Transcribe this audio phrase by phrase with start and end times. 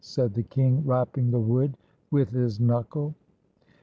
[0.03, 1.77] said the king, rapping the wood
[2.09, 3.13] with his knuckle.